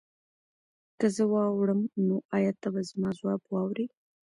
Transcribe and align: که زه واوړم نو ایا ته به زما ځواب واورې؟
که 0.99 1.07
زه 1.15 1.23
واوړم 1.31 1.81
نو 2.07 2.15
ایا 2.37 2.51
ته 2.61 2.67
به 2.73 2.81
زما 2.89 3.09
ځواب 3.19 3.41
واورې؟ 3.47 3.85